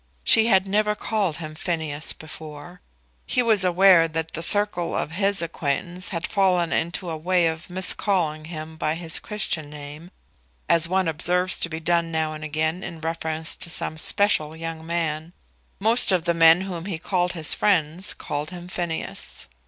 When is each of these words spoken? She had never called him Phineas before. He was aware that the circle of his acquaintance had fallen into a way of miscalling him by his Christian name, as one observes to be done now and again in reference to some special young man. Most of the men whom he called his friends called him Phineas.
She 0.23 0.47
had 0.47 0.65
never 0.65 0.95
called 0.95 1.37
him 1.37 1.53
Phineas 1.53 2.11
before. 2.13 2.81
He 3.27 3.43
was 3.43 3.63
aware 3.63 4.07
that 4.07 4.31
the 4.31 4.41
circle 4.41 4.95
of 4.95 5.11
his 5.11 5.43
acquaintance 5.43 6.09
had 6.09 6.25
fallen 6.25 6.73
into 6.73 7.11
a 7.11 7.15
way 7.15 7.45
of 7.45 7.69
miscalling 7.69 8.45
him 8.45 8.77
by 8.77 8.95
his 8.95 9.19
Christian 9.19 9.69
name, 9.69 10.09
as 10.67 10.87
one 10.87 11.07
observes 11.07 11.59
to 11.59 11.69
be 11.69 11.79
done 11.79 12.11
now 12.11 12.33
and 12.33 12.43
again 12.43 12.81
in 12.83 12.99
reference 12.99 13.55
to 13.57 13.69
some 13.69 13.95
special 13.99 14.55
young 14.55 14.83
man. 14.87 15.33
Most 15.79 16.11
of 16.11 16.25
the 16.25 16.33
men 16.33 16.61
whom 16.61 16.85
he 16.85 16.97
called 16.97 17.33
his 17.33 17.53
friends 17.53 18.15
called 18.15 18.49
him 18.49 18.67
Phineas. 18.67 19.47